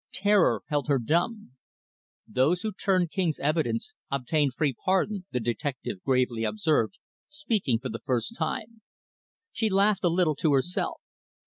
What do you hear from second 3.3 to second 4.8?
evidence obtain free